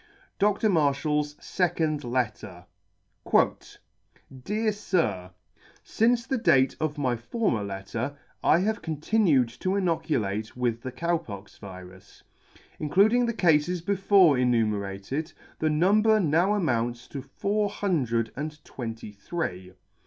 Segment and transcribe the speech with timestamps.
[0.39, 0.67] Dr.
[0.67, 2.65] MARSHALL'S SECOND LETTER.
[4.43, 5.29] Dear Sir,"
[5.83, 11.19] Since the date of my former letter, I have continued to inoculate with the Cow
[11.19, 12.23] pox virus.
[12.79, 19.73] Including the cafes before enumerated, the number now amounts to four hundred and twenty three.